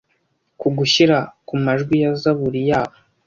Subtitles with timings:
[0.59, 1.17] kugushyira
[1.47, 2.95] kumajwi ya zaburi yabo